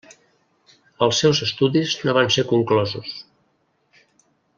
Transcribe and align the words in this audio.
Els 1.07 1.19
seus 1.23 1.41
estudis 1.47 1.93
no 2.07 2.15
van 2.19 2.33
ser 2.37 2.45
conclosos. 2.53 3.13